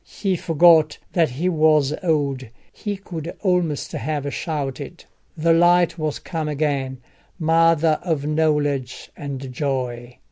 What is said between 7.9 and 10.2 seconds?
of knowledge and joy!